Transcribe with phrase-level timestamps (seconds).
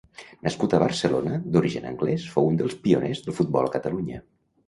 [0.45, 4.23] Nascut a Barcelona, d'origen anglès, fou un dels pioners del futbol a Catalunya.